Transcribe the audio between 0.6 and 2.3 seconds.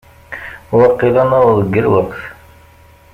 Waqil ad naweḍ deg lweqt.